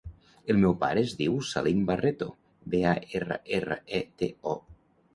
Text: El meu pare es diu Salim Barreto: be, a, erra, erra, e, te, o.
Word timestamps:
El 0.53 0.57
meu 0.63 0.71
pare 0.83 1.03
es 1.07 1.13
diu 1.19 1.35
Salim 1.51 1.85
Barreto: 1.91 2.31
be, 2.75 2.83
a, 2.95 2.97
erra, 3.23 3.41
erra, 3.63 3.81
e, 4.03 4.05
te, 4.23 4.35
o. 4.57 4.61